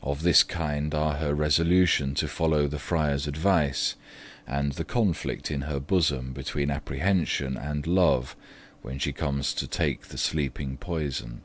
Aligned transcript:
Of 0.00 0.22
this 0.22 0.44
kind 0.44 0.94
are 0.94 1.16
her 1.16 1.34
resolution 1.34 2.14
to 2.14 2.26
follow 2.26 2.68
the 2.68 2.78
Friar's 2.78 3.28
advice, 3.28 3.96
and 4.46 4.72
the 4.72 4.82
conflict 4.84 5.50
in 5.50 5.60
her 5.68 5.78
bosom 5.78 6.32
between 6.32 6.70
apprehension 6.70 7.58
and 7.58 7.86
love 7.86 8.34
when 8.80 8.98
she 8.98 9.12
comes 9.12 9.52
to 9.52 9.66
take 9.66 10.04
the 10.06 10.16
sleeping 10.16 10.78
poison. 10.78 11.42